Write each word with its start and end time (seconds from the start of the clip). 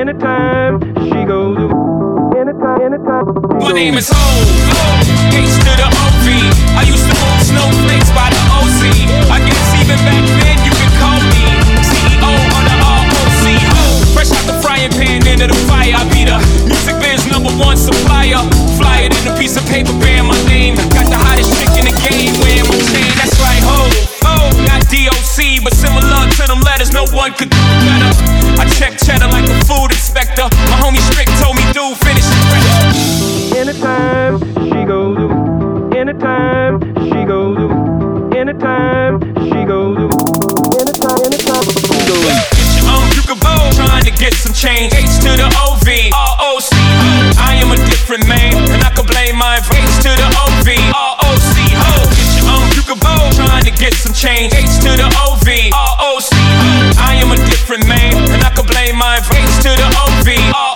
Anytime 0.00 0.80
she 0.96 1.20
goes. 1.28 1.60
Anytime. 2.32 2.96
My 3.60 3.68
name 3.76 4.00
is 4.00 4.08
Hov, 4.08 4.48
H 5.28 5.60
to 5.60 5.72
the 5.76 5.88
OV. 5.92 6.26
I 6.72 6.88
used 6.88 7.04
to 7.04 7.12
move 7.20 7.40
snowflakes 7.44 8.08
by 8.16 8.32
the 8.32 8.40
OC. 8.48 8.80
I 9.28 9.44
guess 9.44 9.60
even 9.76 10.00
back 10.08 10.24
then 10.40 10.56
you 10.64 10.72
could 10.72 10.94
call 10.96 11.20
me 11.36 11.44
CEO 11.84 12.32
of 12.32 12.62
the 12.64 12.76
ROC. 12.80 13.44
Fresh 14.16 14.32
out 14.32 14.48
the 14.48 14.56
frying 14.64 14.88
pan 14.96 15.20
into 15.28 15.52
the 15.52 15.58
fire. 15.68 15.92
I 15.92 16.08
be 16.08 16.24
the 16.24 16.40
music 16.64 16.96
biz 16.96 17.28
number 17.28 17.52
one 17.60 17.76
supplier. 17.76 18.40
Fly 18.80 19.04
it 19.04 19.12
in 19.20 19.28
a 19.28 19.36
piece 19.36 19.60
of 19.60 19.68
paper 19.68 19.92
bearing 20.00 20.24
my 20.24 20.40
name. 20.48 20.80
Got 20.96 21.12
the 21.12 21.20
hottest 21.20 21.60
chick 21.60 21.76
in 21.76 21.84
the 21.84 21.96
game 22.08 22.32
wearing 22.40 22.64
my 22.64 22.76
chain. 22.88 23.12
That's 23.20 23.36
right, 23.36 23.60
ho, 23.68 23.84
ho. 24.24 24.48
Not 24.64 24.80
DOC, 24.88 25.60
but 25.60 25.76
similar 25.76 26.24
to 26.24 26.42
them 26.48 26.64
letters. 26.64 26.88
No 26.88 27.04
one 27.12 27.36
could 27.36 27.52
do 27.52 27.60
better. 27.84 28.39
Anytime 34.10 34.42
she 34.66 34.82
goes. 34.90 35.94
Anytime 35.94 36.82
she 36.98 37.22
goes. 37.30 37.70
Anytime 38.34 39.22
she 39.38 39.60
goes. 39.62 40.10
Anytime, 40.74 41.20
anytime 41.30 41.66
she 41.78 41.98
goes. 42.10 42.26
Get 42.50 42.74
your 42.74 42.90
um, 42.90 42.98
own, 42.98 43.06
you 43.14 43.22
can 43.22 43.38
vote. 43.38 43.70
Trying 43.78 44.02
to 44.02 44.14
get 44.18 44.34
some 44.34 44.50
change. 44.50 44.90
H 44.98 45.22
to 45.22 45.30
the 45.38 45.46
OV, 45.46 45.86
ROC. 46.10 46.74
I 47.38 47.54
am 47.62 47.70
a 47.70 47.78
different 47.86 48.26
man, 48.26 48.58
and 48.74 48.82
I 48.82 48.90
can 48.90 49.06
blame 49.06 49.38
my 49.38 49.62
H 49.62 50.02
to 50.02 50.10
the 50.10 50.26
OV, 50.42 50.66
ROC. 50.90 51.56
Get 52.10 52.30
your 52.34 52.50
own, 52.50 52.66
you 52.74 52.82
can 52.82 52.98
vote. 52.98 53.30
Trying 53.38 53.62
to 53.62 53.74
get 53.78 53.94
some 53.94 54.12
change. 54.12 54.50
H 54.58 54.82
to 54.82 54.90
the 54.90 55.06
OV, 55.22 55.46
ROC. 55.70 56.34
I 56.98 57.14
am 57.14 57.30
a 57.30 57.38
different 57.46 57.86
man, 57.86 58.18
and 58.34 58.42
I 58.42 58.50
can 58.50 58.66
blame 58.66 58.98
my 58.98 59.22
H 59.22 59.54
to 59.62 59.70
the 59.70 59.86
OV, 60.02 60.26
ROC. 60.50 60.69